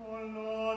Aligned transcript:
Oh, 0.00 0.16
Amen. 0.16 0.67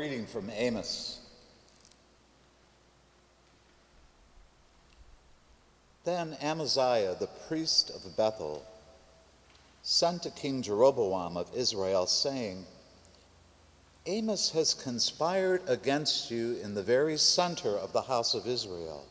Reading 0.00 0.24
from 0.24 0.48
Amos. 0.56 1.20
Then 6.04 6.38
Amaziah, 6.40 7.16
the 7.20 7.28
priest 7.48 7.90
of 7.90 8.16
Bethel, 8.16 8.64
sent 9.82 10.22
to 10.22 10.30
King 10.30 10.62
Jeroboam 10.62 11.36
of 11.36 11.50
Israel, 11.54 12.06
saying, 12.06 12.64
Amos 14.06 14.48
has 14.52 14.72
conspired 14.72 15.60
against 15.68 16.30
you 16.30 16.56
in 16.64 16.74
the 16.74 16.82
very 16.82 17.18
center 17.18 17.76
of 17.76 17.92
the 17.92 18.00
house 18.00 18.32
of 18.32 18.46
Israel. 18.46 19.04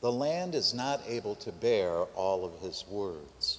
The 0.00 0.12
land 0.12 0.54
is 0.54 0.72
not 0.72 1.02
able 1.06 1.34
to 1.34 1.52
bear 1.52 1.90
all 2.16 2.46
of 2.46 2.58
his 2.62 2.86
words. 2.88 3.58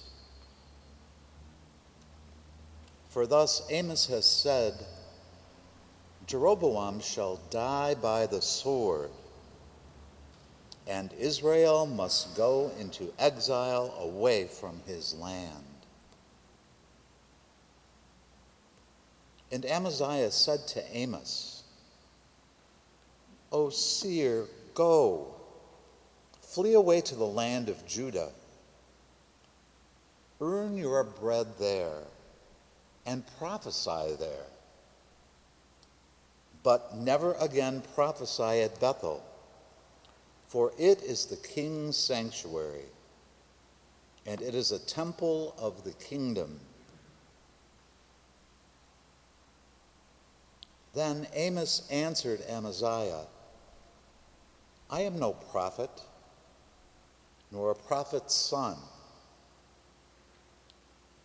For 3.10 3.28
thus 3.28 3.62
Amos 3.70 4.06
has 4.06 4.26
said, 4.26 4.74
Jeroboam 6.26 7.00
shall 7.00 7.36
die 7.50 7.94
by 7.94 8.26
the 8.26 8.42
sword, 8.42 9.10
and 10.86 11.12
Israel 11.12 11.86
must 11.86 12.36
go 12.36 12.72
into 12.80 13.12
exile 13.18 13.94
away 14.00 14.46
from 14.46 14.80
his 14.86 15.14
land. 15.14 15.64
And 19.52 19.64
Amaziah 19.64 20.32
said 20.32 20.66
to 20.68 20.96
Amos, 20.96 21.62
O 23.52 23.70
seer, 23.70 24.46
go, 24.74 25.28
flee 26.40 26.74
away 26.74 27.00
to 27.02 27.14
the 27.14 27.24
land 27.24 27.68
of 27.68 27.86
Judah. 27.86 28.30
Earn 30.40 30.76
your 30.76 31.04
bread 31.04 31.46
there 31.60 32.02
and 33.06 33.24
prophesy 33.38 34.16
there. 34.18 34.46
But 36.66 36.96
never 36.96 37.34
again 37.34 37.80
prophesy 37.94 38.62
at 38.62 38.80
Bethel, 38.80 39.22
for 40.48 40.72
it 40.76 41.00
is 41.00 41.26
the 41.26 41.36
king's 41.36 41.96
sanctuary, 41.96 42.86
and 44.26 44.42
it 44.42 44.52
is 44.52 44.72
a 44.72 44.80
temple 44.80 45.54
of 45.58 45.84
the 45.84 45.92
kingdom. 45.92 46.58
Then 50.92 51.28
Amos 51.34 51.86
answered 51.88 52.40
Amaziah, 52.48 53.28
I 54.90 55.02
am 55.02 55.20
no 55.20 55.34
prophet, 55.34 56.02
nor 57.52 57.70
a 57.70 57.76
prophet's 57.76 58.34
son, 58.34 58.76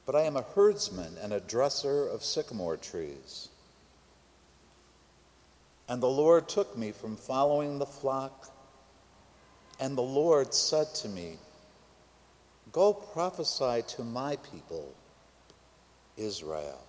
but 0.05 0.15
I 0.15 0.21
am 0.21 0.37
a 0.37 0.45
herdsman 0.53 1.17
and 1.19 1.33
a 1.33 1.39
dresser 1.39 2.07
of 2.07 2.23
sycamore 2.23 2.77
trees. 2.77 3.49
And 5.91 6.01
the 6.01 6.07
Lord 6.07 6.47
took 6.47 6.77
me 6.77 6.93
from 6.93 7.17
following 7.17 7.77
the 7.77 7.85
flock, 7.85 8.49
and 9.77 9.97
the 9.97 10.01
Lord 10.01 10.53
said 10.53 10.87
to 10.95 11.09
me, 11.09 11.33
Go 12.71 12.93
prophesy 12.93 13.81
to 13.97 14.03
my 14.05 14.37
people, 14.37 14.95
Israel. 16.15 16.79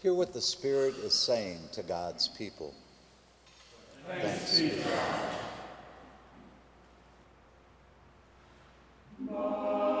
Hear 0.00 0.14
what 0.14 0.32
the 0.32 0.40
Spirit 0.40 0.94
is 1.04 1.12
saying 1.12 1.60
to 1.72 1.82
God's 1.82 2.28
people. 2.28 2.74
Thanks, 4.08 4.56
to 4.56 4.70
God. 9.28 9.95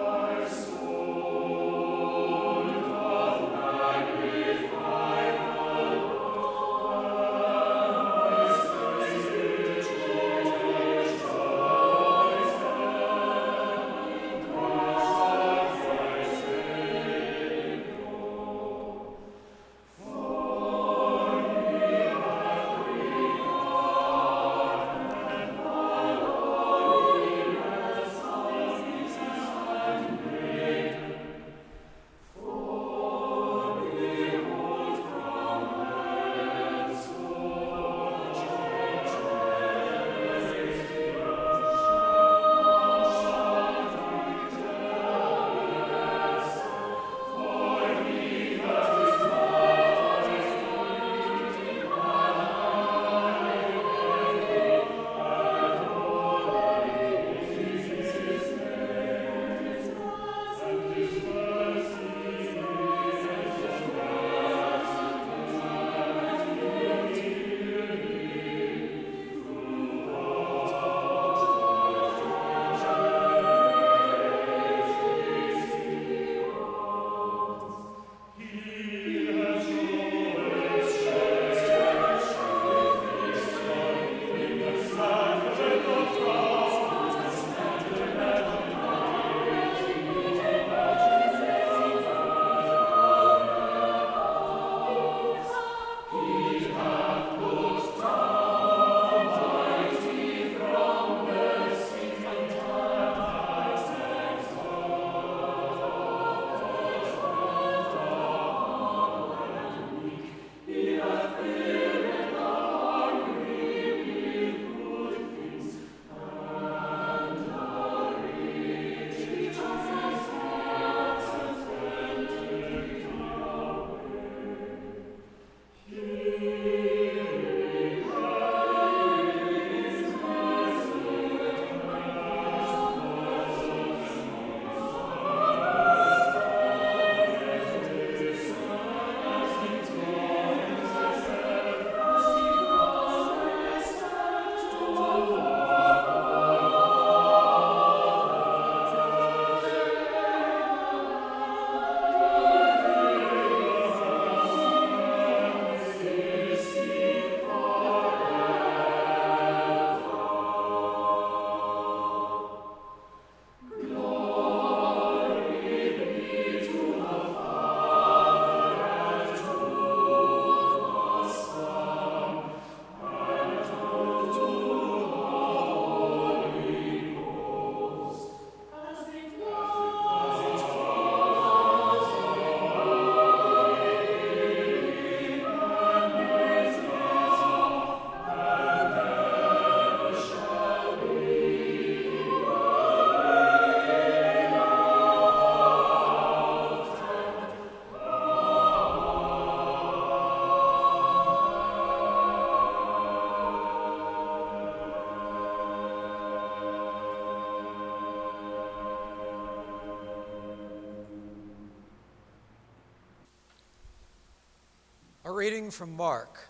Reading 215.66 215.76
from 215.76 215.96
Mark. 215.96 216.48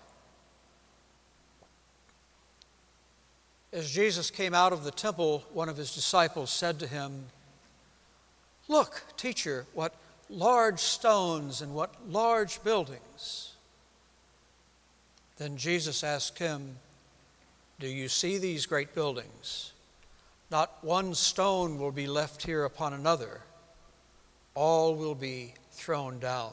As 3.72 3.90
Jesus 3.90 4.30
came 4.30 4.52
out 4.52 4.74
of 4.74 4.84
the 4.84 4.90
temple, 4.90 5.42
one 5.54 5.70
of 5.70 5.76
his 5.78 5.94
disciples 5.94 6.50
said 6.50 6.78
to 6.80 6.86
him, 6.86 7.24
Look, 8.68 9.02
teacher, 9.16 9.64
what 9.72 9.94
large 10.28 10.80
stones 10.80 11.62
and 11.62 11.74
what 11.74 11.94
large 12.06 12.62
buildings. 12.62 13.54
Then 15.38 15.56
Jesus 15.56 16.04
asked 16.04 16.38
him, 16.38 16.76
Do 17.80 17.88
you 17.88 18.08
see 18.08 18.36
these 18.36 18.66
great 18.66 18.94
buildings? 18.94 19.72
Not 20.50 20.76
one 20.82 21.14
stone 21.14 21.78
will 21.78 21.92
be 21.92 22.06
left 22.06 22.44
here 22.44 22.64
upon 22.64 22.92
another, 22.92 23.40
all 24.54 24.94
will 24.94 25.14
be 25.14 25.54
thrown 25.70 26.18
down. 26.18 26.52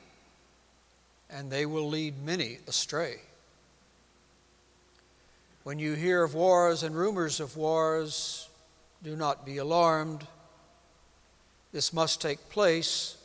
and 1.31 1.49
they 1.49 1.65
will 1.65 1.87
lead 1.87 2.23
many 2.23 2.59
astray. 2.67 3.17
When 5.63 5.79
you 5.79 5.93
hear 5.93 6.23
of 6.23 6.33
wars 6.33 6.83
and 6.83 6.95
rumors 6.95 7.39
of 7.39 7.55
wars, 7.55 8.49
do 9.03 9.15
not 9.15 9.45
be 9.45 9.57
alarmed. 9.57 10.25
This 11.71 11.93
must 11.93 12.21
take 12.21 12.49
place, 12.49 13.15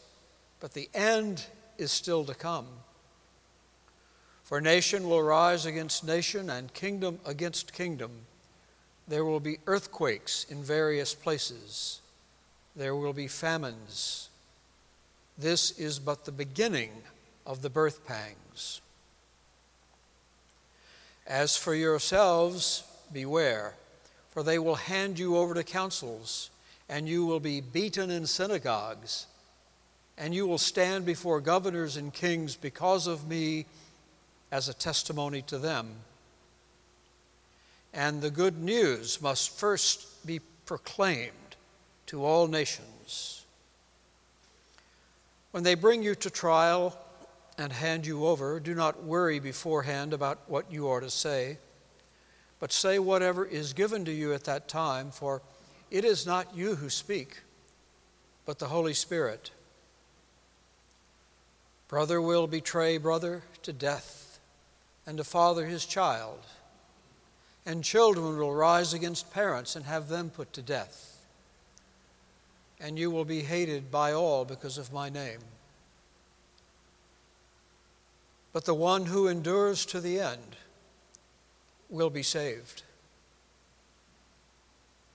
but 0.60 0.74
the 0.74 0.88
end 0.94 1.44
is 1.78 1.90
still 1.90 2.24
to 2.24 2.34
come. 2.34 2.66
For 4.44 4.60
nation 4.60 5.08
will 5.08 5.22
rise 5.22 5.66
against 5.66 6.06
nation 6.06 6.50
and 6.50 6.72
kingdom 6.72 7.18
against 7.26 7.72
kingdom. 7.72 8.12
There 9.08 9.24
will 9.24 9.40
be 9.40 9.58
earthquakes 9.66 10.46
in 10.48 10.62
various 10.62 11.14
places. 11.14 12.00
There 12.76 12.94
will 12.94 13.12
be 13.12 13.28
famines. 13.28 14.28
This 15.38 15.72
is 15.78 15.98
but 15.98 16.24
the 16.24 16.32
beginning 16.32 16.90
of 17.46 17.62
the 17.62 17.70
birth 17.70 18.06
pangs. 18.06 18.80
As 21.26 21.56
for 21.56 21.74
yourselves, 21.74 22.84
beware, 23.12 23.74
for 24.30 24.42
they 24.42 24.58
will 24.58 24.74
hand 24.74 25.18
you 25.18 25.36
over 25.36 25.54
to 25.54 25.64
councils, 25.64 26.50
and 26.88 27.08
you 27.08 27.24
will 27.24 27.40
be 27.40 27.60
beaten 27.60 28.10
in 28.10 28.26
synagogues, 28.26 29.26
and 30.18 30.34
you 30.34 30.46
will 30.46 30.58
stand 30.58 31.06
before 31.06 31.40
governors 31.40 31.96
and 31.96 32.12
kings 32.12 32.56
because 32.56 33.06
of 33.06 33.28
me 33.28 33.66
as 34.50 34.68
a 34.68 34.74
testimony 34.74 35.42
to 35.42 35.58
them. 35.58 35.94
And 37.92 38.20
the 38.20 38.30
good 38.30 38.58
news 38.58 39.22
must 39.22 39.58
first 39.58 40.26
be 40.26 40.40
proclaimed 40.66 41.32
to 42.06 42.24
all 42.24 42.46
nations. 42.46 43.44
When 45.50 45.62
they 45.62 45.74
bring 45.74 46.02
you 46.02 46.14
to 46.16 46.30
trial, 46.30 46.96
and 47.58 47.72
hand 47.72 48.06
you 48.06 48.26
over, 48.26 48.60
do 48.60 48.74
not 48.74 49.04
worry 49.04 49.38
beforehand 49.38 50.12
about 50.12 50.40
what 50.48 50.70
you 50.70 50.88
are 50.88 51.00
to 51.00 51.10
say, 51.10 51.58
but 52.60 52.72
say 52.72 52.98
whatever 52.98 53.44
is 53.44 53.72
given 53.72 54.04
to 54.04 54.12
you 54.12 54.32
at 54.32 54.44
that 54.44 54.68
time, 54.68 55.10
for 55.10 55.42
it 55.90 56.04
is 56.04 56.26
not 56.26 56.54
you 56.54 56.74
who 56.74 56.90
speak, 56.90 57.40
but 58.44 58.58
the 58.58 58.68
Holy 58.68 58.94
Spirit. 58.94 59.50
Brother 61.88 62.20
will 62.20 62.46
betray 62.46 62.98
brother 62.98 63.42
to 63.62 63.72
death, 63.72 64.38
and 65.06 65.20
a 65.20 65.24
father 65.24 65.66
his 65.66 65.86
child, 65.86 66.40
and 67.64 67.82
children 67.82 68.38
will 68.38 68.54
rise 68.54 68.92
against 68.92 69.32
parents 69.32 69.76
and 69.76 69.84
have 69.84 70.08
them 70.08 70.30
put 70.30 70.52
to 70.54 70.62
death. 70.62 71.12
And 72.80 72.98
you 72.98 73.10
will 73.10 73.24
be 73.24 73.40
hated 73.40 73.90
by 73.90 74.12
all 74.12 74.44
because 74.44 74.78
of 74.78 74.92
my 74.92 75.08
name. 75.08 75.38
But 78.56 78.64
the 78.64 78.72
one 78.72 79.04
who 79.04 79.28
endures 79.28 79.84
to 79.84 80.00
the 80.00 80.18
end 80.18 80.56
will 81.90 82.08
be 82.08 82.22
saved. 82.22 82.84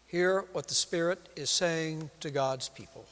Hear 0.06 0.45
what 0.51 0.67
the 0.67 0.75
Spirit 0.75 1.17
is 1.36 1.49
saying 1.49 2.12
to 2.19 2.30
God's 2.30 2.69
people. 2.69 3.04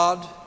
The 0.00 0.39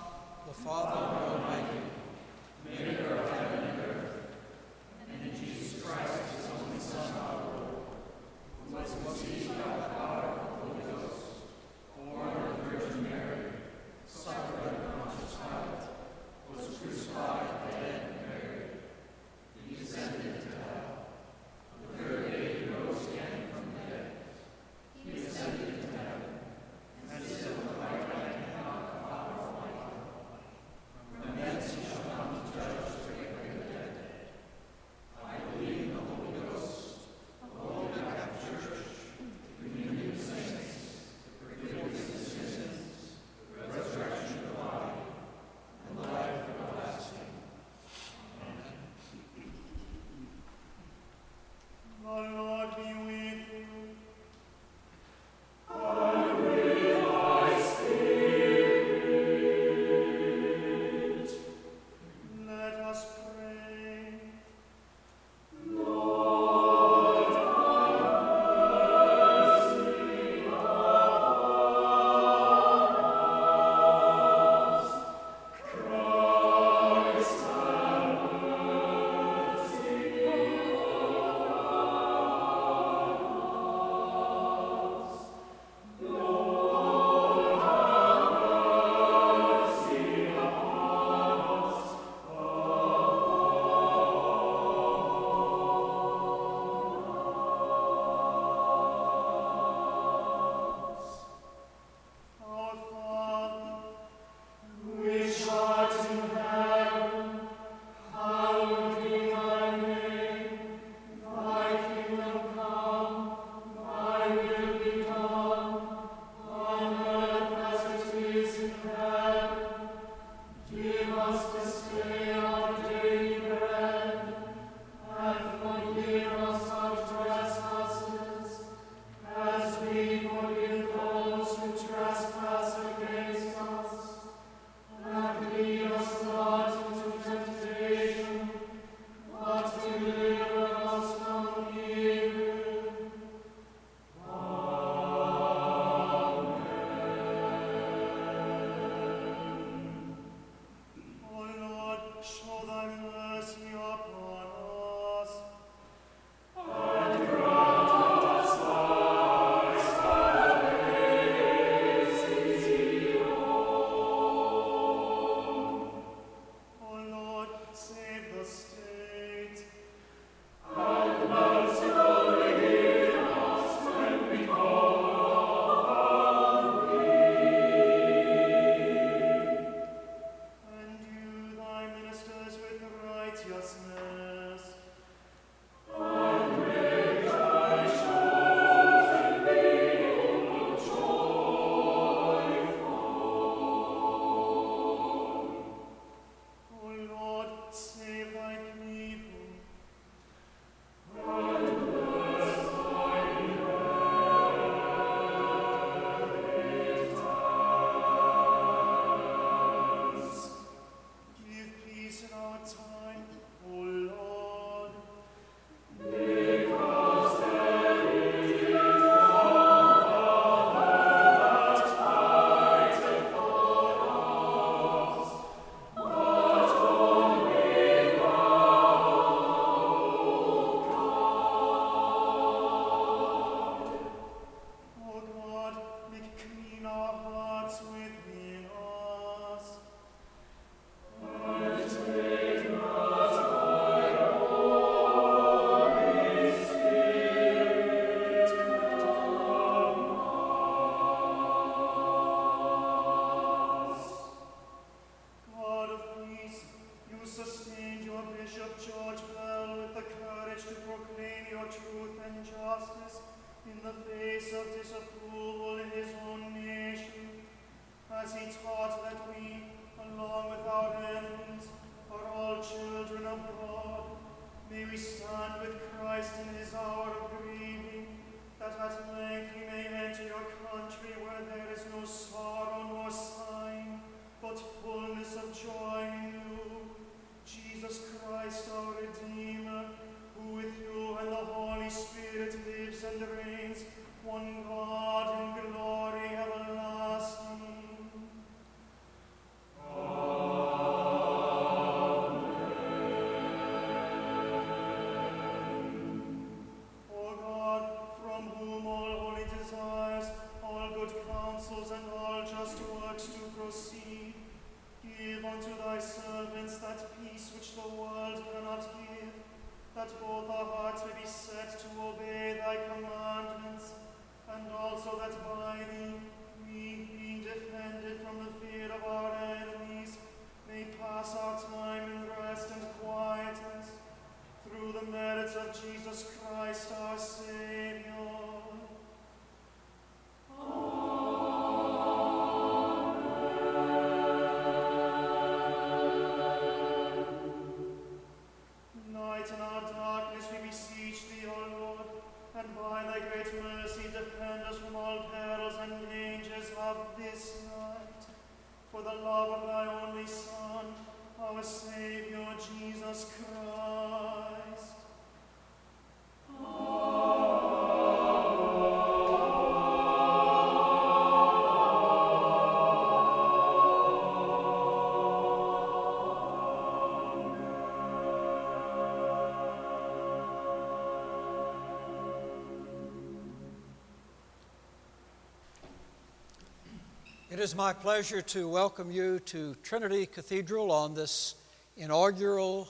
It 387.54 387.60
is 387.60 387.76
my 387.76 387.94
pleasure 387.94 388.42
to 388.42 388.68
welcome 388.68 389.12
you 389.12 389.38
to 389.42 389.76
Trinity 389.84 390.26
Cathedral 390.26 390.92
on 390.92 391.14
this 391.14 391.54
inaugural 391.96 392.88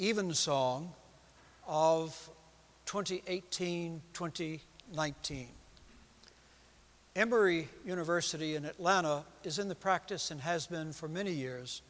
evensong 0.00 0.94
of 1.68 2.30
2018 2.86 4.00
2019. 4.14 5.48
Emory 7.14 7.68
University 7.84 8.54
in 8.54 8.64
Atlanta 8.64 9.24
is 9.44 9.58
in 9.58 9.68
the 9.68 9.74
practice 9.74 10.30
and 10.30 10.40
has 10.40 10.66
been 10.66 10.94
for 10.94 11.06
many 11.06 11.32
years 11.32 11.82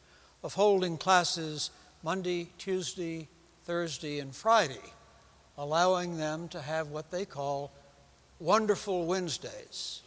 of 0.43 0.55
holding 0.55 0.97
classes 0.97 1.71
Monday, 2.03 2.49
Tuesday, 2.57 3.29
Thursday, 3.63 4.19
and 4.19 4.35
Friday, 4.35 4.91
allowing 5.57 6.17
them 6.17 6.49
to 6.49 6.59
have 6.59 6.89
what 6.89 7.11
they 7.11 7.23
call 7.23 7.71
wonderful 8.39 9.05
Wednesdays. 9.05 10.01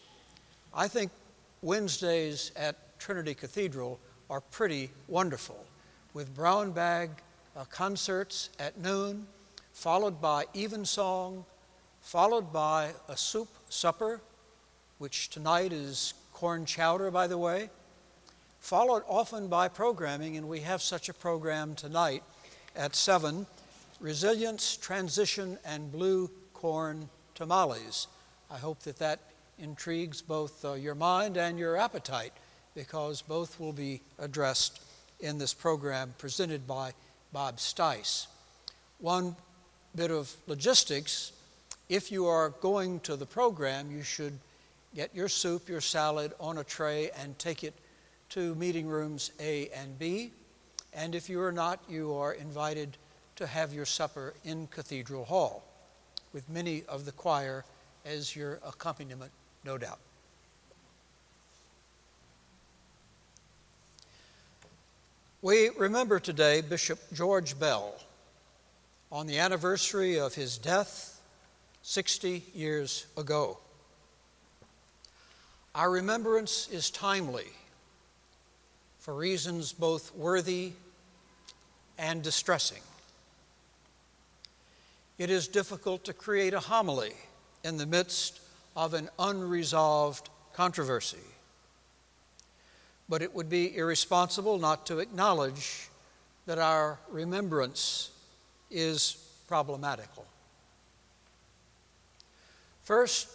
I 0.75 0.89
think 0.89 1.11
Wednesdays 1.62 2.53
at 2.57 2.99
Trinity 2.99 3.35
Cathedral 3.35 3.99
are 4.29 4.40
pretty 4.40 4.90
wonderful, 5.09 5.64
with 6.14 6.35
brown 6.35 6.73
bag 6.73 7.11
uh, 7.57 7.64
concerts 7.64 8.51
at 8.59 8.79
noon, 8.79 9.27
followed 9.73 10.21
by 10.21 10.45
evensong, 10.55 11.45
followed 12.01 12.53
by 12.53 12.92
a 13.09 13.16
soup 13.16 13.49
supper, 13.69 14.21
which 14.99 15.31
tonight 15.31 15.73
is 15.73 16.14
corn 16.33 16.66
chowder, 16.66 17.11
by 17.11 17.27
the 17.27 17.38
way, 17.38 17.71
followed 18.61 19.03
often 19.09 19.49
by 19.49 19.69
programming, 19.69 20.37
and 20.37 20.49
we 20.49 20.61
have 20.61 20.83
such 20.83 21.09
a 21.09 21.14
program 21.14 21.75
tonight 21.75 22.23
at 22.75 22.95
7 22.95 23.47
Resilience, 23.99 24.77
Transition, 24.77 25.59
and 25.64 25.90
Blue 25.90 26.31
Corn 26.53 27.09
Tamales. 27.35 28.09
I 28.51 28.59
hope 28.59 28.81
that 28.81 28.99
that 28.99 29.21
intrigues 29.59 30.23
both 30.23 30.64
uh, 30.64 30.75
your 30.75 30.95
mind 30.95 31.37
and 31.37 31.59
your 31.59 31.77
appetite 31.77 32.33
because 32.75 33.23
both 33.23 33.59
will 33.59 33.73
be 33.73 34.01
addressed 34.19 34.81
in 35.21 35.38
this 35.38 35.55
program 35.55 36.14
presented 36.19 36.66
by 36.66 36.92
Bob 37.33 37.57
Stice. 37.57 38.27
One 38.99 39.37
bit 39.95 40.11
of 40.11 40.35
logistics 40.47 41.33
if 41.88 42.11
you 42.11 42.27
are 42.27 42.51
going 42.51 42.99
to 43.01 43.14
the 43.14 43.27
program, 43.27 43.92
you 43.92 44.03
should 44.03 44.37
get 44.95 45.14
your 45.14 45.29
soup, 45.29 45.69
your 45.69 45.81
salad 45.81 46.33
on 46.40 46.59
a 46.59 46.64
tray 46.64 47.11
and 47.16 47.38
take 47.38 47.62
it 47.62 47.75
to 48.31 48.57
meeting 48.57 48.88
rooms 48.88 49.31
A 49.38 49.69
and 49.69 49.97
B. 49.97 50.33
And 50.92 51.14
if 51.14 51.29
you 51.29 51.40
are 51.40 51.53
not, 51.53 51.81
you 51.88 52.14
are 52.14 52.33
invited 52.33 52.97
to 53.37 53.47
have 53.47 53.73
your 53.73 53.85
supper 53.85 54.35
in 54.45 54.66
Cathedral 54.66 55.25
Hall 55.25 55.62
with 56.33 56.49
many 56.49 56.83
of 56.88 57.05
the 57.05 57.12
choir 57.12 57.64
as 58.05 58.35
your 58.35 58.55
accompaniment 58.66 59.31
no 59.67 59.77
doubt. 59.77 59.99
We 65.43 65.71
remember 65.77 66.21
today 66.21 66.61
Bishop 66.61 67.01
George 67.13 67.59
Bell 67.59 67.97
on 69.11 69.27
the 69.27 69.39
anniversary 69.41 70.21
of 70.21 70.37
his 70.37 70.57
death 70.57 71.21
60 71.83 72.45
years 72.55 73.07
ago. 73.17 73.59
Our 75.75 75.91
remembrance 75.91 76.69
is 76.71 76.89
timely 76.89 77.49
for 79.01 79.15
reasons 79.15 79.73
both 79.73 80.15
worthy 80.15 80.75
and 81.99 82.23
distressing. 82.23 82.83
It 85.19 85.29
is 85.29 85.49
difficult 85.49 86.05
to 86.05 86.13
create 86.13 86.55
a 86.55 86.61
homily 86.61 87.15
in 87.65 87.79
the 87.79 87.87
midst 87.87 88.41
of 88.77 88.95
an 88.95 89.09
unresolved 89.19 90.29
controversy. 90.53 91.17
But 93.09 93.23
it 93.23 93.35
would 93.35 93.49
be 93.49 93.77
irresponsible 93.77 94.59
not 94.59 94.87
to 94.87 94.99
acknowledge 94.99 95.89
that 96.47 96.59
our 96.59 96.99
remembrance 97.11 98.11
is 98.71 99.17
problematical. 99.49 100.27
First, 102.85 103.29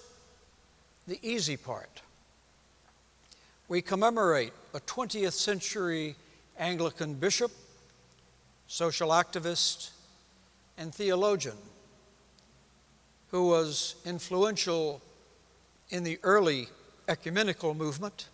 the 1.08 1.20
easy 1.22 1.58
part. 1.58 2.02
We 3.68 3.82
commemorate 3.82 4.54
a 4.74 4.80
20th 4.82 5.34
century 5.34 6.16
Anglican 6.58 7.16
bishop, 7.16 7.52
social 8.68 9.10
activist, 9.10 9.92
and 10.78 10.94
theologian 10.94 11.58
who 13.32 13.48
was 13.48 13.96
influential 14.06 15.02
in 15.92 16.04
the 16.04 16.18
early 16.24 16.70
ecumenical 17.08 17.74
movement, 17.74 18.30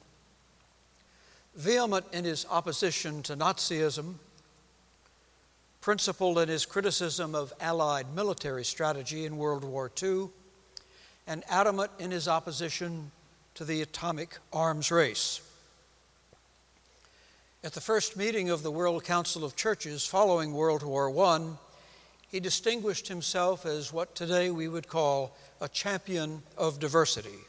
vehement 1.56 2.06
in 2.14 2.24
his 2.24 2.46
opposition 2.50 3.24
to 3.24 3.36
Nazism, 3.36 4.16
principled 5.82 6.38
in 6.38 6.48
his 6.48 6.66
criticism 6.66 7.34
of 7.34 7.52
Allied 7.60 8.14
military 8.14 8.64
strategy 8.64 9.26
in 9.26 9.38
World 9.38 9.64
War 9.64 9.92
II, 10.02 10.30
and 11.26 11.44
adamant 11.50 11.92
in 12.00 12.12
his 12.12 12.28
opposition 12.28 13.12
to 13.56 13.66
the 13.66 13.82
atomic 13.82 14.38
arms 14.54 14.92
race. 14.92 15.42
At 17.64 17.74
the 17.74 17.82
first 17.82 18.16
meeting 18.16 18.50
of 18.52 18.62
the 18.62 18.72
World 18.72 19.04
Council 19.04 19.44
of 19.44 19.56
Churches 19.56 20.06
following 20.06 20.54
World 20.54 20.84
War 20.84 21.10
I, 21.26 21.50
he 22.30 22.40
distinguished 22.40 23.08
himself 23.08 23.66
as 23.66 23.94
what 23.94 24.16
today 24.16 24.50
we 24.50 24.68
would 24.68 24.88
call 24.88 25.36
a 25.62 25.70
champion 25.70 26.44
of 26.58 26.80
diversity. 26.80 27.40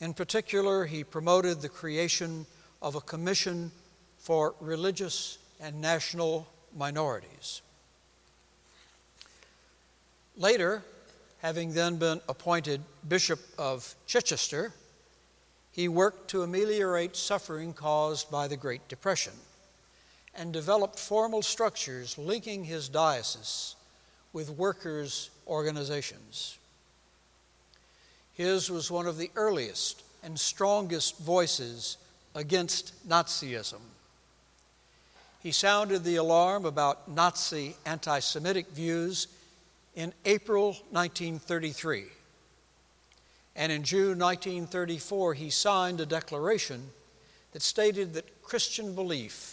In 0.00 0.12
particular, 0.14 0.84
he 0.84 1.04
promoted 1.04 1.60
the 1.60 1.68
creation 1.68 2.46
of 2.82 2.94
a 2.94 3.00
commission 3.00 3.70
for 4.18 4.54
religious 4.60 5.38
and 5.60 5.80
national 5.80 6.46
minorities. 6.76 7.62
Later, 10.36 10.82
having 11.40 11.72
then 11.72 11.96
been 11.96 12.20
appointed 12.28 12.80
Bishop 13.08 13.40
of 13.58 13.94
Chichester, 14.06 14.72
he 15.72 15.88
worked 15.88 16.28
to 16.30 16.42
ameliorate 16.42 17.16
suffering 17.16 17.72
caused 17.72 18.30
by 18.30 18.48
the 18.48 18.56
Great 18.56 18.86
Depression 18.88 19.32
and 20.34 20.52
developed 20.52 20.98
formal 20.98 21.42
structures 21.42 22.16
linking 22.16 22.64
his 22.64 22.88
diocese 22.88 23.76
with 24.32 24.50
workers' 24.50 25.30
organizations. 25.46 26.58
His 28.34 28.70
was 28.70 28.90
one 28.90 29.06
of 29.06 29.18
the 29.18 29.30
earliest 29.36 30.02
and 30.22 30.38
strongest 30.38 31.18
voices 31.18 31.98
against 32.34 33.08
Nazism. 33.08 33.80
He 35.42 35.52
sounded 35.52 36.04
the 36.04 36.16
alarm 36.16 36.64
about 36.64 37.08
Nazi 37.08 37.76
anti 37.84 38.20
Semitic 38.20 38.68
views 38.68 39.26
in 39.94 40.14
April 40.24 40.68
1933. 40.90 42.04
And 43.54 43.70
in 43.70 43.82
June 43.82 44.18
1934, 44.18 45.34
he 45.34 45.50
signed 45.50 46.00
a 46.00 46.06
declaration 46.06 46.90
that 47.52 47.60
stated 47.60 48.14
that 48.14 48.42
Christian 48.42 48.94
belief 48.94 49.51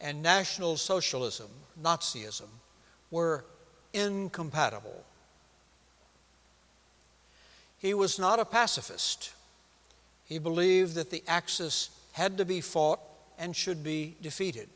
and 0.00 0.22
National 0.22 0.76
Socialism, 0.76 1.48
Nazism, 1.80 2.48
were 3.10 3.44
incompatible. 3.92 5.04
He 7.78 7.94
was 7.94 8.18
not 8.18 8.38
a 8.38 8.44
pacifist. 8.44 9.32
He 10.24 10.38
believed 10.38 10.94
that 10.94 11.10
the 11.10 11.24
Axis 11.26 11.90
had 12.12 12.38
to 12.38 12.44
be 12.44 12.60
fought 12.60 13.00
and 13.38 13.56
should 13.56 13.82
be 13.82 14.16
defeated. 14.20 14.68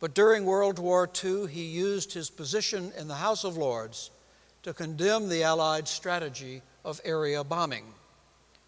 But 0.00 0.14
during 0.14 0.44
World 0.44 0.78
War 0.78 1.08
II, 1.24 1.46
he 1.46 1.64
used 1.64 2.12
his 2.12 2.30
position 2.30 2.92
in 2.96 3.08
the 3.08 3.14
House 3.14 3.44
of 3.44 3.56
Lords 3.56 4.10
to 4.62 4.74
condemn 4.74 5.28
the 5.28 5.42
Allied 5.42 5.88
strategy 5.88 6.62
of 6.84 7.00
area 7.04 7.42
bombing, 7.42 7.84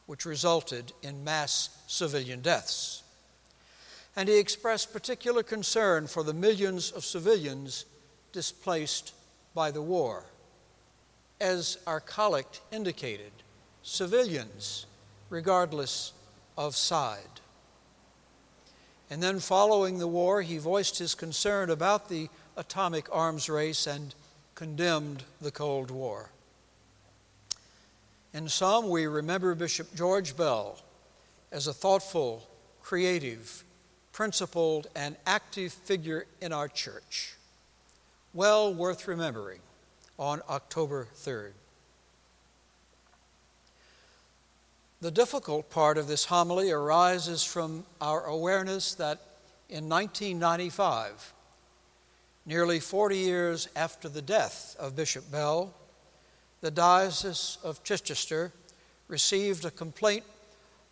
which 0.07 0.25
resulted 0.25 0.93
in 1.03 1.23
mass 1.25 1.71
civilian 1.87 2.41
deaths. 2.41 3.03
And 4.17 4.29
he 4.29 4.39
expressed 4.39 4.93
particular 4.93 5.43
concern 5.43 6.07
for 6.07 6.23
the 6.23 6.35
millions 6.35 6.91
of 6.91 7.05
civilians 7.05 7.85
displaced 8.33 9.15
by 9.55 9.71
the 9.71 9.83
war. 9.83 10.25
As 11.41 11.79
our 11.87 12.01
collect 12.01 12.61
indicated, 12.71 13.33
civilians, 13.83 14.87
regardless 15.31 16.13
of 16.59 16.77
side. 16.77 17.41
And 19.09 19.23
then, 19.23 19.41
following 19.41 19.99
the 19.99 20.07
war, 20.07 20.43
he 20.43 20.59
voiced 20.59 20.99
his 20.99 21.15
concern 21.15 21.71
about 21.71 22.09
the 22.09 22.29
atomic 22.57 23.09
arms 23.11 23.49
race 23.49 23.87
and 23.87 24.15
condemned 24.55 25.25
the 25.41 25.51
Cold 25.51 25.91
War. 25.91 26.31
In 28.33 28.49
sum, 28.49 28.89
we 28.89 29.07
remember 29.07 29.55
Bishop 29.55 29.95
George 29.97 30.37
Bell 30.37 30.79
as 31.51 31.67
a 31.67 31.73
thoughtful, 31.73 32.47
creative, 32.83 33.65
principled, 34.21 34.87
and 34.95 35.17
active 35.27 35.73
figure 35.73 36.27
in 36.43 36.53
our 36.53 36.69
church. 36.69 37.37
Well 38.35 38.75
worth 38.75 39.09
remembering 39.09 39.61
on 40.19 40.43
October 40.47 41.09
3rd. 41.17 41.53
The 45.01 45.11
difficult 45.11 45.71
part 45.71 45.97
of 45.97 46.07
this 46.07 46.27
homily 46.27 46.71
arises 46.71 47.43
from 47.43 47.87
our 47.99 48.27
awareness 48.27 48.95
that 48.97 49.21
in 49.71 49.89
1995, 49.89 51.33
nearly 52.45 52.79
40 52.79 53.17
years 53.17 53.69
after 53.75 54.11
the 54.11 54.21
death 54.21 54.77
of 54.79 54.95
Bishop 54.95 55.33
Bell, 55.33 55.73
the 56.61 56.71
Diocese 56.71 57.57
of 57.65 57.83
Chichester 57.85 58.53
received 59.09 59.65
a 59.65 59.71
complaint 59.71 60.25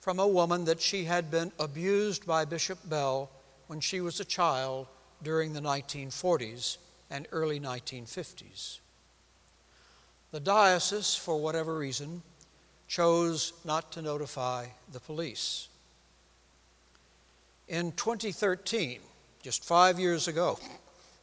from 0.01 0.19
a 0.19 0.29
woman 0.29 0.65
that 0.65 0.81
she 0.81 1.05
had 1.05 1.31
been 1.31 1.53
abused 1.59 2.27
by 2.27 2.45
Bishop 2.45 2.79
Bell 2.89 3.31
when 3.67 3.81
she 3.81 4.01
was 4.01 4.21
a 4.21 4.25
child 4.25 4.87
during 5.23 5.53
the 5.53 5.61
1940s 5.61 6.79
and 7.11 7.27
early 7.33 7.59
1950s. 7.59 8.79
The 10.31 10.41
diocese, 10.41 11.15
for 11.15 11.41
whatever 11.41 11.77
reason, 11.77 12.23
chose 12.87 13.53
not 13.65 13.93
to 13.93 14.03
notify 14.03 14.67
the 14.93 15.01
police. 15.01 15.69
In 17.67 17.93
2013, 17.93 19.01
just 19.43 19.65
five 19.65 19.99
years 19.99 20.29
ago, 20.29 20.59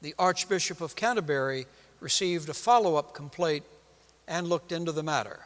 the 0.01 0.13
Archbishop 0.19 0.81
of 0.81 0.95
Canterbury 0.95 1.65
received 1.99 2.49
a 2.49 2.53
follow 2.53 2.95
up 2.95 3.13
complaint 3.13 3.63
and 4.27 4.47
looked 4.47 4.71
into 4.71 4.91
the 4.91 5.03
matter. 5.03 5.39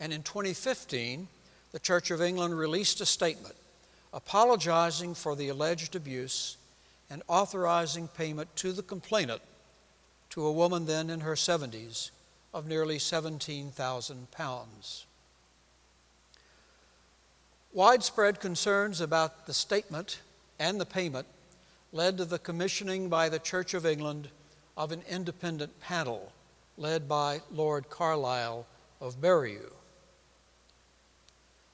And 0.00 0.12
in 0.12 0.22
2015, 0.22 1.28
the 1.76 1.80
Church 1.80 2.10
of 2.10 2.22
England 2.22 2.56
released 2.56 3.02
a 3.02 3.04
statement 3.04 3.54
apologizing 4.14 5.14
for 5.14 5.36
the 5.36 5.50
alleged 5.50 5.94
abuse 5.94 6.56
and 7.10 7.22
authorizing 7.28 8.08
payment 8.08 8.48
to 8.56 8.72
the 8.72 8.82
complainant, 8.82 9.42
to 10.30 10.46
a 10.46 10.52
woman 10.52 10.86
then 10.86 11.10
in 11.10 11.20
her 11.20 11.34
70s, 11.34 12.12
of 12.54 12.66
nearly 12.66 12.98
17,000 12.98 14.30
pounds. 14.30 15.04
Widespread 17.74 18.40
concerns 18.40 19.02
about 19.02 19.46
the 19.46 19.52
statement 19.52 20.22
and 20.58 20.80
the 20.80 20.86
payment 20.86 21.26
led 21.92 22.16
to 22.16 22.24
the 22.24 22.38
commissioning 22.38 23.10
by 23.10 23.28
the 23.28 23.38
Church 23.38 23.74
of 23.74 23.84
England 23.84 24.28
of 24.78 24.92
an 24.92 25.02
independent 25.10 25.78
panel 25.80 26.32
led 26.78 27.06
by 27.06 27.42
Lord 27.52 27.90
Carlile 27.90 28.64
of 28.98 29.20
Berriew. 29.20 29.72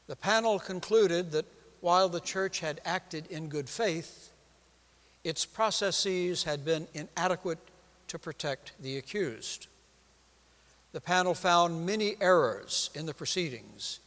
The 0.07 0.17
panel 0.17 0.59
concluded 0.59 1.33
that 1.33 1.47
while 1.81 2.09
the 2.09 2.21
church 2.21 2.61
had 2.61 2.81
acted 2.85 3.27
in 3.29 3.49
good 3.49 3.69
faith, 3.69 4.31
its 5.25 5.45
processes 5.45 6.45
had 6.45 6.65
been 6.65 6.88
inadequate 6.95 7.59
to 8.09 8.19
protect 8.19 8.73
the 8.81 8.99
accused. 8.99 9.67
The 10.93 11.01
panel 11.01 11.35
found 11.35 11.87
many 11.87 12.17
errors 12.21 12.91
in 12.95 13.07
the 13.07 13.15
proceedings, 13.15 14.01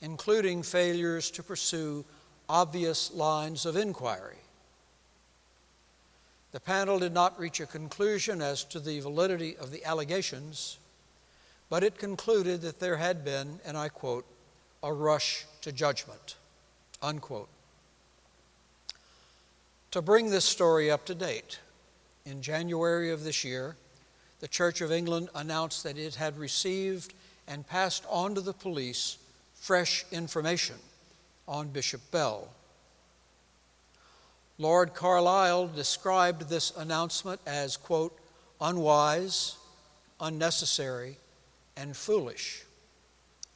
including 0.00 0.62
failures 0.62 1.30
to 1.32 1.42
pursue 1.42 2.04
obvious 2.48 3.12
lines 3.12 3.66
of 3.66 3.76
inquiry. 3.76 4.36
The 6.52 6.60
panel 6.60 6.98
did 6.98 7.12
not 7.12 7.38
reach 7.38 7.60
a 7.60 7.66
conclusion 7.66 8.42
as 8.42 8.64
to 8.64 8.80
the 8.80 9.00
validity 9.00 9.56
of 9.56 9.70
the 9.70 9.84
allegations, 9.84 10.78
but 11.68 11.84
it 11.84 11.98
concluded 11.98 12.60
that 12.62 12.80
there 12.80 12.96
had 12.96 13.24
been, 13.24 13.60
and 13.64 13.76
I 13.76 13.88
quote, 13.88 14.26
a 14.82 14.92
rush 14.92 15.44
to 15.62 15.72
judgment, 15.72 16.36
unquote. 17.02 17.48
To 19.90 20.02
bring 20.02 20.30
this 20.30 20.44
story 20.44 20.90
up 20.90 21.04
to 21.06 21.14
date, 21.14 21.58
in 22.24 22.42
January 22.42 23.10
of 23.10 23.24
this 23.24 23.44
year, 23.44 23.76
the 24.40 24.48
Church 24.48 24.80
of 24.80 24.92
England 24.92 25.28
announced 25.34 25.82
that 25.82 25.98
it 25.98 26.14
had 26.14 26.38
received 26.38 27.12
and 27.48 27.66
passed 27.66 28.04
on 28.08 28.34
to 28.34 28.40
the 28.40 28.52
police 28.52 29.18
fresh 29.54 30.04
information 30.12 30.76
on 31.46 31.68
Bishop 31.68 32.00
Bell. 32.10 32.48
Lord 34.58 34.94
Carlile 34.94 35.68
described 35.68 36.48
this 36.48 36.72
announcement 36.76 37.40
as, 37.46 37.76
quote, 37.76 38.16
unwise, 38.60 39.56
unnecessary, 40.20 41.16
and 41.76 41.96
foolish, 41.96 42.62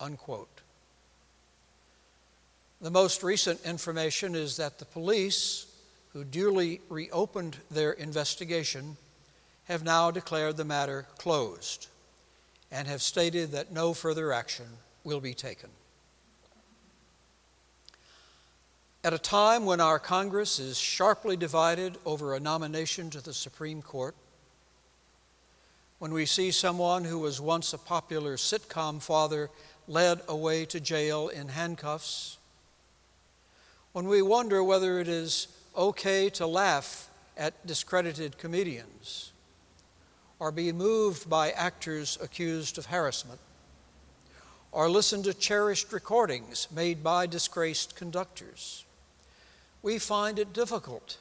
unquote. 0.00 0.48
The 2.85 2.90
most 2.90 3.23
recent 3.23 3.64
information 3.64 4.35
is 4.35 4.59
that 4.59 4.79
the 4.79 4.85
police, 4.85 5.64
who 6.12 6.23
duly 6.23 6.83
reopened 6.90 7.57
their 7.70 7.92
investigation, 7.92 8.99
have 9.68 9.83
now 9.83 10.11
declared 10.11 10.59
the 10.59 10.66
matter 10.66 11.07
closed 11.16 11.87
and 12.70 12.87
have 12.87 13.01
stated 13.01 13.53
that 13.53 13.73
no 13.73 13.94
further 13.94 14.35
action 14.35 14.66
will 15.03 15.20
be 15.20 15.33
taken. 15.33 15.70
At 19.03 19.14
a 19.14 19.18
time 19.18 19.64
when 19.64 19.81
our 19.81 19.99
Congress 19.99 20.59
is 20.59 20.77
sharply 20.77 21.38
divided 21.38 21.97
over 22.05 22.35
a 22.35 22.40
nomination 22.40 23.09
to 23.09 23.23
the 23.23 23.33
Supreme 23.33 23.81
Court, 23.81 24.14
when 26.01 26.12
we 26.12 26.27
see 26.27 26.51
someone 26.51 27.05
who 27.05 27.18
was 27.18 27.40
once 27.40 27.73
a 27.73 27.79
popular 27.79 28.37
sitcom 28.37 29.01
father 29.01 29.49
led 29.88 30.20
away 30.29 30.66
to 30.66 30.81
jail 30.81 31.29
in 31.29 31.49
handcuffs, 31.49 32.37
when 33.94 34.09
we 34.09 34.20
wonder 34.20 34.62
whether 34.62 34.98
it 34.98 35.07
is 35.07 35.46
okay 35.76 36.28
to 36.28 36.44
laugh 36.48 37.09
at 37.37 37.64
discredited 37.64 38.36
comedians, 38.36 39.30
or 40.40 40.51
be 40.51 40.72
moved 40.72 41.30
by 41.30 41.53
actors 41.53 42.18
accused 42.20 42.76
of 42.76 42.86
harassment, 42.86 43.38
or 44.72 44.90
listen 44.90 45.22
to 45.22 45.32
cherished 45.32 45.92
recordings 45.92 46.66
made 46.74 47.05
by 47.05 47.24
disgraced 47.24 47.95
conductors. 47.95 48.84
We 49.80 50.01
find 50.01 50.40
it 50.40 50.53
difficult 50.53 51.18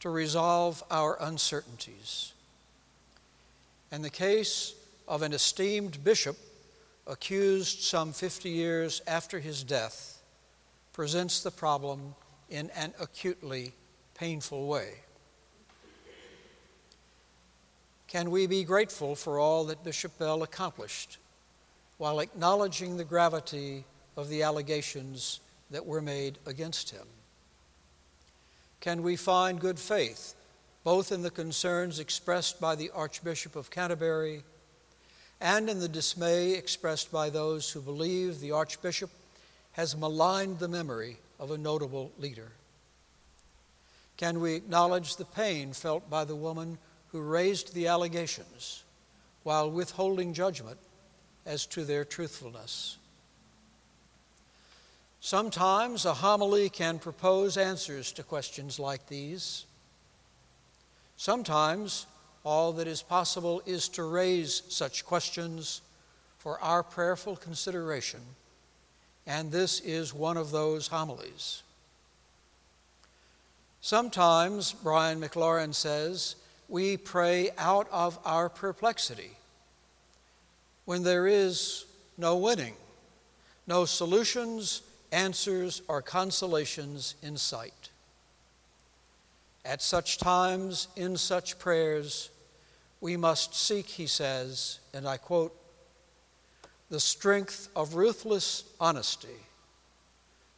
to 0.00 0.08
resolve 0.08 0.82
our 0.90 1.18
uncertainties. 1.20 2.32
In 3.92 4.00
the 4.00 4.08
case 4.08 4.74
of 5.06 5.20
an 5.20 5.34
esteemed 5.34 6.02
bishop 6.02 6.38
accused 7.06 7.80
some 7.80 8.14
50 8.14 8.48
years 8.48 9.02
after 9.06 9.40
his 9.40 9.62
death 9.62 10.17
presents 10.98 11.42
the 11.44 11.50
problem 11.52 12.12
in 12.50 12.68
an 12.70 12.92
acutely 12.98 13.72
painful 14.14 14.66
way. 14.66 14.94
Can 18.08 18.32
we 18.32 18.48
be 18.48 18.64
grateful 18.64 19.14
for 19.14 19.38
all 19.38 19.64
that 19.66 19.84
Bishop 19.84 20.18
Bell 20.18 20.42
accomplished 20.42 21.18
while 21.98 22.18
acknowledging 22.18 22.96
the 22.96 23.04
gravity 23.04 23.84
of 24.16 24.28
the 24.28 24.42
allegations 24.42 25.38
that 25.70 25.86
were 25.86 26.02
made 26.02 26.36
against 26.46 26.90
him? 26.90 27.06
Can 28.80 29.04
we 29.04 29.14
find 29.14 29.60
good 29.60 29.78
faith 29.78 30.34
both 30.82 31.12
in 31.12 31.22
the 31.22 31.30
concerns 31.30 32.00
expressed 32.00 32.60
by 32.60 32.74
the 32.74 32.90
Archbishop 32.90 33.54
of 33.54 33.70
Canterbury 33.70 34.42
and 35.40 35.70
in 35.70 35.78
the 35.78 35.88
dismay 35.88 36.54
expressed 36.54 37.12
by 37.12 37.30
those 37.30 37.70
who 37.70 37.80
believe 37.80 38.40
the 38.40 38.50
Archbishop 38.50 39.10
has 39.78 39.96
maligned 39.96 40.58
the 40.58 40.66
memory 40.66 41.16
of 41.38 41.52
a 41.52 41.56
notable 41.56 42.10
leader? 42.18 42.50
Can 44.16 44.40
we 44.40 44.54
acknowledge 44.56 45.14
the 45.14 45.24
pain 45.24 45.72
felt 45.72 46.10
by 46.10 46.24
the 46.24 46.34
woman 46.34 46.78
who 47.12 47.20
raised 47.20 47.72
the 47.72 47.86
allegations 47.86 48.82
while 49.44 49.70
withholding 49.70 50.34
judgment 50.34 50.78
as 51.46 51.64
to 51.64 51.84
their 51.84 52.04
truthfulness? 52.04 52.98
Sometimes 55.20 56.04
a 56.04 56.14
homily 56.14 56.68
can 56.68 56.98
propose 56.98 57.56
answers 57.56 58.10
to 58.10 58.24
questions 58.24 58.80
like 58.80 59.06
these. 59.06 59.64
Sometimes 61.16 62.06
all 62.44 62.72
that 62.72 62.88
is 62.88 63.00
possible 63.00 63.62
is 63.64 63.88
to 63.90 64.02
raise 64.02 64.60
such 64.70 65.06
questions 65.06 65.82
for 66.38 66.60
our 66.60 66.82
prayerful 66.82 67.36
consideration, 67.36 68.20
and 69.28 69.52
this 69.52 69.80
is 69.80 70.14
one 70.14 70.38
of 70.38 70.50
those 70.50 70.88
homilies. 70.88 71.62
Sometimes, 73.82 74.72
Brian 74.72 75.20
McLaren 75.20 75.74
says, 75.74 76.34
we 76.68 76.96
pray 76.96 77.50
out 77.58 77.86
of 77.92 78.18
our 78.24 78.48
perplexity 78.48 79.30
when 80.86 81.02
there 81.02 81.26
is 81.26 81.84
no 82.16 82.38
winning, 82.38 82.74
no 83.66 83.84
solutions, 83.84 84.80
answers, 85.12 85.82
or 85.88 86.00
consolations 86.00 87.14
in 87.22 87.36
sight. 87.36 87.90
At 89.64 89.82
such 89.82 90.16
times, 90.16 90.88
in 90.96 91.18
such 91.18 91.58
prayers, 91.58 92.30
we 93.02 93.18
must 93.18 93.54
seek, 93.54 93.86
he 93.86 94.06
says, 94.06 94.78
and 94.94 95.06
I 95.06 95.18
quote, 95.18 95.54
the 96.90 97.00
strength 97.00 97.68
of 97.76 97.94
ruthless 97.94 98.64
honesty, 98.80 99.28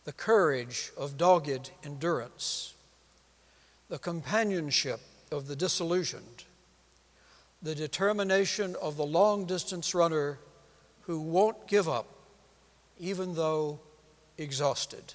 the 0.05 0.13
courage 0.13 0.93
of 0.97 1.19
dogged 1.19 1.71
endurance, 1.85 2.75
the 3.89 3.99
companionship 3.99 5.01
of 5.33 5.49
the 5.49 5.57
disillusioned, 5.57 6.45
the 7.63 7.75
determination 7.75 8.77
of 8.81 8.97
the 8.97 9.05
long 9.05 9.45
distance 9.45 9.95
runner 9.95 10.39
who 11.03 11.21
won't 11.21 11.67
give 11.67 11.89
up 11.89 12.07
even 13.01 13.35
though 13.35 13.81
exhausted. 14.39 15.15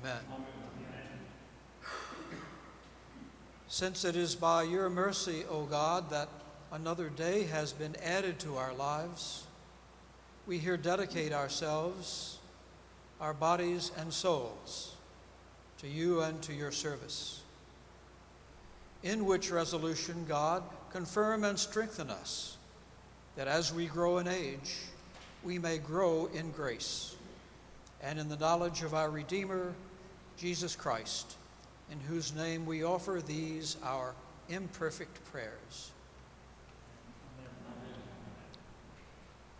Amen. 0.00 0.20
Since 3.66 4.04
it 4.04 4.14
is 4.14 4.36
by 4.36 4.62
your 4.62 4.88
mercy, 4.88 5.44
O 5.50 5.64
God, 5.64 6.10
that 6.10 6.28
another 6.70 7.08
day 7.08 7.44
has 7.44 7.72
been 7.72 7.96
added 7.96 8.38
to 8.40 8.56
our 8.56 8.72
lives, 8.74 9.44
we 10.46 10.58
here 10.58 10.76
dedicate 10.76 11.32
ourselves, 11.32 12.38
our 13.20 13.34
bodies 13.34 13.90
and 13.98 14.12
souls, 14.12 14.94
to 15.78 15.88
you 15.88 16.20
and 16.20 16.40
to 16.42 16.54
your 16.54 16.70
service. 16.70 17.42
In 19.02 19.24
which 19.24 19.50
resolution, 19.50 20.24
God, 20.28 20.62
confirm 20.92 21.42
and 21.42 21.58
strengthen 21.58 22.08
us, 22.08 22.56
that 23.34 23.48
as 23.48 23.74
we 23.74 23.86
grow 23.86 24.18
in 24.18 24.28
age, 24.28 24.76
we 25.42 25.58
may 25.58 25.78
grow 25.78 26.28
in 26.32 26.52
grace 26.52 27.16
and 28.02 28.18
in 28.18 28.28
the 28.28 28.36
knowledge 28.36 28.82
of 28.82 28.94
our 28.94 29.10
Redeemer, 29.10 29.74
Jesus 30.38 30.76
Christ, 30.76 31.34
in 31.90 31.98
whose 31.98 32.32
name 32.34 32.64
we 32.64 32.84
offer 32.84 33.20
these 33.24 33.76
our 33.82 34.14
imperfect 34.48 35.24
prayers. 35.32 35.90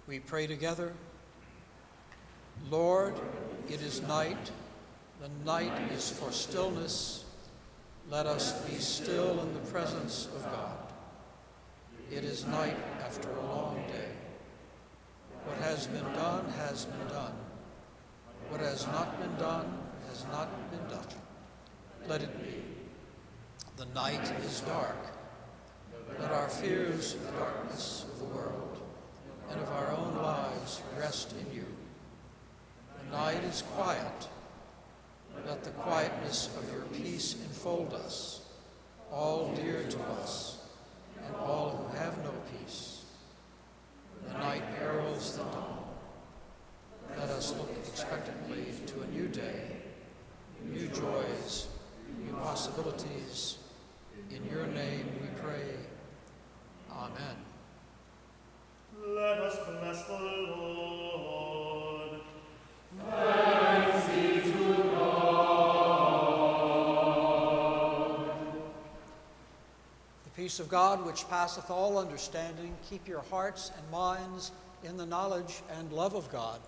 We 0.06 0.20
pray 0.20 0.46
together. 0.46 0.92
Lord, 2.70 3.14
it 3.68 3.82
is 3.82 4.00
night. 4.02 4.50
The 5.20 5.28
night 5.44 5.92
is 5.92 6.10
for 6.10 6.30
stillness. 6.30 7.24
Let 8.08 8.26
us 8.26 8.52
be 8.62 8.76
still 8.76 9.40
in 9.40 9.52
the 9.54 9.70
presence 9.70 10.28
of 10.36 10.44
God. 10.44 10.78
It 12.10 12.24
is 12.24 12.46
night 12.46 12.76
after 13.04 13.28
a 13.30 13.46
long 13.46 13.82
day. 13.88 14.12
What 15.44 15.58
has 15.58 15.88
been 15.88 16.10
done 16.14 16.46
has 16.52 16.84
been 16.84 17.08
done. 17.08 17.34
What 18.48 18.60
has 18.60 18.86
not 18.86 19.20
been 19.20 19.34
done 19.36 19.77
has 20.18 20.32
not 20.32 20.70
been 20.70 20.80
done. 20.88 21.06
Let 22.08 22.22
it 22.22 22.42
be. 22.42 22.62
The 23.76 23.86
night 23.94 24.32
is 24.44 24.60
dark. 24.62 24.96
Let 26.18 26.32
our 26.32 26.48
fears 26.48 27.14
of 27.14 27.24
the 27.26 27.38
darkness 27.38 28.04
of 28.12 28.18
the 28.18 28.24
world 28.24 28.82
and 29.50 29.60
of 29.60 29.68
our 29.68 29.92
own 29.92 30.16
lives 30.16 30.82
rest 30.98 31.34
in 31.38 31.54
you. 31.54 31.66
The 32.98 33.16
night 33.16 33.44
is 33.44 33.62
quiet. 33.76 34.28
Let 35.46 35.62
the 35.62 35.70
quietness 35.70 36.50
of 36.56 36.72
your 36.72 36.82
peace 36.86 37.34
enfold 37.34 37.94
us, 37.94 38.40
all 39.12 39.52
dear 39.54 39.84
to 39.88 40.02
us, 40.20 40.58
and 41.24 41.36
all 41.36 41.70
who 41.70 41.96
have 41.96 42.18
no 42.24 42.32
peace. 42.58 43.04
The 44.26 44.38
night 44.38 44.64
heralds 44.80 45.36
the 45.36 45.44
dawn. 45.44 45.84
Let 47.16 47.28
us 47.28 47.54
look 47.56 47.70
expectantly 47.86 48.66
to 48.86 49.02
a 49.02 49.06
new 49.06 49.28
day, 49.28 49.77
new 50.64 50.88
joys, 50.88 51.68
new 52.24 52.32
possibilities. 52.34 53.58
In 54.30 54.44
your 54.50 54.66
name 54.66 55.06
we 55.20 55.28
pray. 55.40 55.74
Amen. 56.92 57.36
Let 59.06 59.40
us 59.40 59.56
bless 59.66 60.04
the 60.06 60.18
Lord. 60.18 62.20
Thanks 63.10 64.08
be 64.08 64.40
to 64.52 64.74
God. 64.90 64.98
The 70.24 70.30
peace 70.36 70.60
of 70.60 70.68
God, 70.68 71.06
which 71.06 71.28
passeth 71.28 71.70
all 71.70 71.98
understanding, 71.98 72.76
keep 72.88 73.08
your 73.08 73.22
hearts 73.30 73.72
and 73.76 73.90
minds 73.90 74.52
in 74.84 74.96
the 74.96 75.06
knowledge 75.06 75.62
and 75.78 75.92
love 75.92 76.14
of 76.14 76.30
God 76.30 76.60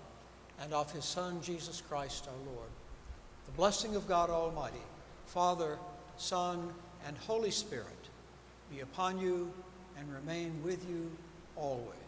and 0.60 0.72
of 0.72 0.90
his 0.92 1.04
Son, 1.04 1.40
Jesus 1.42 1.80
Christ 1.80 2.28
our 2.28 2.52
Lord. 2.52 2.68
Blessing 3.60 3.94
of 3.94 4.08
God 4.08 4.30
Almighty, 4.30 4.80
Father, 5.26 5.76
Son, 6.16 6.72
and 7.06 7.14
Holy 7.18 7.50
Spirit 7.50 8.08
be 8.70 8.80
upon 8.80 9.18
you 9.18 9.52
and 9.98 10.10
remain 10.10 10.62
with 10.64 10.88
you 10.88 11.10
always. 11.56 11.99